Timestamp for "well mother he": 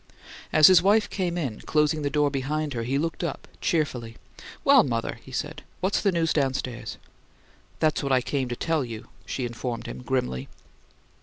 4.63-5.31